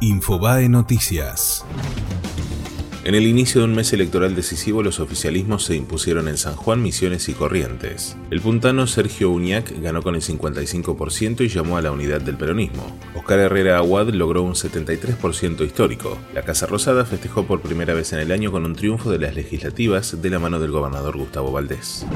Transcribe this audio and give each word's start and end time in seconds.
Infobae 0.00 0.68
Noticias. 0.68 1.64
En 3.02 3.16
el 3.16 3.26
inicio 3.26 3.60
de 3.60 3.64
un 3.64 3.74
mes 3.74 3.92
electoral 3.92 4.36
decisivo, 4.36 4.82
los 4.82 5.00
oficialismos 5.00 5.64
se 5.64 5.74
impusieron 5.74 6.28
en 6.28 6.36
San 6.36 6.54
Juan, 6.54 6.82
Misiones 6.82 7.28
y 7.28 7.32
Corrientes. 7.32 8.16
El 8.30 8.40
puntano 8.40 8.86
Sergio 8.86 9.30
Uñac 9.30 9.72
ganó 9.80 10.02
con 10.02 10.14
el 10.14 10.20
55% 10.20 11.40
y 11.40 11.48
llamó 11.48 11.78
a 11.78 11.82
la 11.82 11.90
unidad 11.90 12.20
del 12.20 12.36
peronismo. 12.36 12.84
Oscar 13.16 13.40
Herrera 13.40 13.78
Aguad 13.78 14.10
logró 14.10 14.42
un 14.42 14.54
73% 14.54 15.64
histórico. 15.64 16.18
La 16.32 16.42
Casa 16.42 16.66
Rosada 16.66 17.04
festejó 17.04 17.44
por 17.44 17.60
primera 17.60 17.94
vez 17.94 18.12
en 18.12 18.20
el 18.20 18.30
año 18.30 18.52
con 18.52 18.64
un 18.66 18.76
triunfo 18.76 19.10
de 19.10 19.18
las 19.18 19.34
legislativas 19.34 20.20
de 20.22 20.30
la 20.30 20.38
mano 20.38 20.60
del 20.60 20.70
gobernador 20.70 21.16
Gustavo 21.16 21.50
Valdés. 21.50 22.06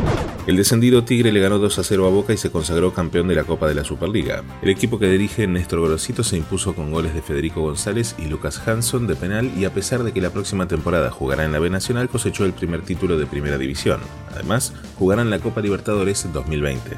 El 0.45 0.57
descendido 0.57 1.05
Tigre 1.05 1.31
le 1.31 1.39
ganó 1.39 1.61
2 1.61 1.79
a 1.79 1.85
0 1.85 2.05
a 2.05 2.11
Boca 2.11 2.33
y 2.33 2.37
se 2.37 2.51
consagró 2.51 2.93
campeón 2.93 3.29
de 3.29 3.37
la 3.37 3.45
Copa 3.45 3.69
de 3.69 3.77
la 3.77 3.85
Superliga. 3.85 4.43
El 4.61 4.71
equipo 4.71 4.99
que 4.99 5.09
dirige 5.09 5.47
Néstor 5.47 5.81
Grosito 5.83 6.25
se 6.25 6.37
impuso 6.37 6.75
con 6.75 6.91
goles 6.91 7.15
de 7.15 7.23
Federico 7.23 7.63
González 7.63 8.17
y 8.19 8.25
Lucas 8.25 8.61
Hanson 8.67 9.07
de 9.07 9.15
penal 9.15 9.53
y 9.57 9.67
a 9.67 9.73
pesar 9.73 10.03
de 10.03 10.11
que 10.11 10.21
la 10.21 10.31
próxima 10.31 10.67
temporada 10.67 11.13
jugará 11.13 11.45
en 11.45 11.53
la 11.53 11.61
B 11.61 11.71
Nacional, 11.71 12.09
cosechó 12.09 12.45
el 12.45 12.55
primer 12.55 12.83
título 12.83 13.19
de 13.19 13.27
Primera 13.27 13.57
División. 13.57 14.01
Además, 14.35 14.73
jugarán 14.99 15.31
la 15.31 15.39
Copa 15.39 15.61
Libertadores 15.61 16.27
2020. 16.33 16.97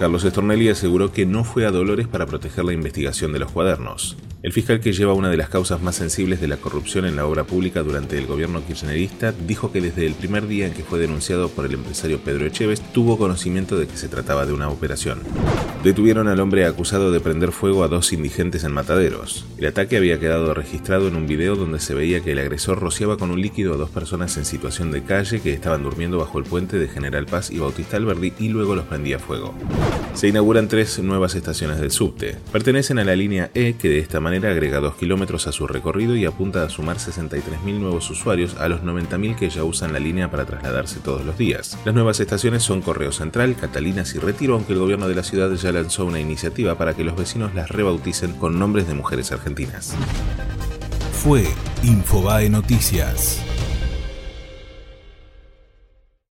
Carlos 0.00 0.24
Estornelli 0.24 0.68
aseguró 0.68 1.12
que 1.12 1.24
no 1.24 1.44
fue 1.44 1.66
a 1.66 1.70
Dolores 1.70 2.08
para 2.08 2.26
proteger 2.26 2.64
la 2.64 2.72
investigación 2.72 3.32
de 3.32 3.38
los 3.38 3.52
cuadernos. 3.52 4.16
El 4.42 4.52
fiscal 4.52 4.80
que 4.80 4.92
lleva 4.92 5.14
una 5.14 5.30
de 5.30 5.36
las 5.36 5.48
causas 5.48 5.80
más 5.82 5.94
sensibles 5.94 6.40
de 6.40 6.48
la 6.48 6.56
corrupción 6.56 7.04
en 7.04 7.14
la 7.14 7.26
obra 7.26 7.44
pública 7.44 7.84
durante 7.84 8.18
el 8.18 8.26
gobierno 8.26 8.66
kirchnerista 8.66 9.30
dijo 9.30 9.70
que 9.70 9.80
desde 9.80 10.04
el 10.04 10.14
primer 10.14 10.48
día 10.48 10.66
en 10.66 10.72
que 10.72 10.82
fue 10.82 10.98
denunciado 10.98 11.48
por 11.48 11.64
el 11.64 11.74
empresario 11.74 12.18
Pedro 12.18 12.46
Echeves 12.46 12.80
tuvo 12.92 13.16
conocimiento 13.18 13.78
de 13.78 13.86
que 13.86 13.96
se 13.96 14.08
trataba 14.08 14.44
de 14.44 14.52
una 14.52 14.68
operación. 14.68 15.20
Detuvieron 15.84 16.26
al 16.26 16.40
hombre 16.40 16.66
acusado 16.66 17.12
de 17.12 17.20
prender 17.20 17.52
fuego 17.52 17.84
a 17.84 17.88
dos 17.88 18.12
indigentes 18.12 18.64
en 18.64 18.72
Mataderos. 18.72 19.46
El 19.58 19.66
ataque 19.66 19.96
había 19.96 20.18
quedado 20.18 20.52
registrado 20.54 21.06
en 21.06 21.14
un 21.14 21.28
video 21.28 21.54
donde 21.54 21.78
se 21.78 21.94
veía 21.94 22.20
que 22.20 22.32
el 22.32 22.40
agresor 22.40 22.80
rociaba 22.80 23.18
con 23.18 23.30
un 23.30 23.40
líquido 23.40 23.74
a 23.74 23.76
dos 23.76 23.90
personas 23.90 24.36
en 24.38 24.44
situación 24.44 24.90
de 24.90 25.04
calle 25.04 25.40
que 25.40 25.52
estaban 25.52 25.84
durmiendo 25.84 26.18
bajo 26.18 26.40
el 26.40 26.44
puente 26.44 26.80
de 26.80 26.88
General 26.88 27.26
Paz 27.26 27.52
y 27.52 27.60
Bautista 27.60 27.96
Alberdi 27.96 28.32
y 28.40 28.48
luego 28.48 28.74
los 28.74 28.86
prendía 28.86 29.20
fuego. 29.20 29.54
Se 30.14 30.26
inauguran 30.26 30.66
tres 30.66 30.98
nuevas 30.98 31.36
estaciones 31.36 31.78
del 31.78 31.92
subte. 31.92 32.38
Pertenecen 32.50 32.98
a 32.98 33.04
la 33.04 33.14
línea 33.14 33.52
E 33.54 33.74
que 33.74 33.88
de 33.88 34.00
esta 34.00 34.18
manera 34.18 34.31
agrega 34.38 34.80
dos 34.80 34.96
kilómetros 34.96 35.46
a 35.46 35.52
su 35.52 35.66
recorrido 35.66 36.16
y 36.16 36.24
apunta 36.24 36.64
a 36.64 36.68
sumar 36.68 36.96
63.000 36.96 37.78
nuevos 37.78 38.10
usuarios 38.10 38.56
a 38.56 38.68
los 38.68 38.82
90.000 38.82 39.36
que 39.36 39.50
ya 39.50 39.64
usan 39.64 39.92
la 39.92 39.98
línea 39.98 40.30
para 40.30 40.46
trasladarse 40.46 41.00
todos 41.00 41.24
los 41.24 41.36
días. 41.38 41.78
Las 41.84 41.94
nuevas 41.94 42.18
estaciones 42.20 42.62
son 42.62 42.80
Correo 42.80 43.12
Central, 43.12 43.54
Catalinas 43.54 44.14
y 44.14 44.18
Retiro, 44.18 44.54
aunque 44.54 44.72
el 44.72 44.78
gobierno 44.78 45.08
de 45.08 45.14
la 45.14 45.22
ciudad 45.22 45.52
ya 45.52 45.72
lanzó 45.72 46.06
una 46.06 46.20
iniciativa 46.20 46.76
para 46.76 46.94
que 46.94 47.04
los 47.04 47.16
vecinos 47.16 47.54
las 47.54 47.68
rebauticen 47.68 48.32
con 48.32 48.58
nombres 48.58 48.86
de 48.86 48.94
mujeres 48.94 49.32
argentinas. 49.32 49.94
Fue 51.12 51.44
Infobae 51.82 52.48
Noticias. 52.48 53.51